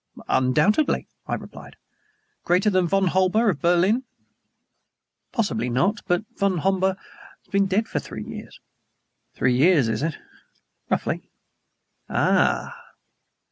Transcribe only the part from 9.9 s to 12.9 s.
it?" "Roughly." "Ah!"